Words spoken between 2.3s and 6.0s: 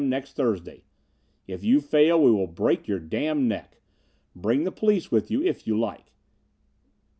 will break your damned neck. Bring the police with you if you